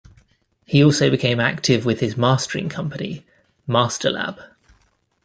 [0.65, 3.23] He also became active with his mastering company,
[3.69, 4.39] Masterlab.